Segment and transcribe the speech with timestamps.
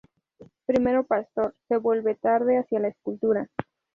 [0.65, 3.47] Primero pastor, se vuelve tarde hacia la escultura.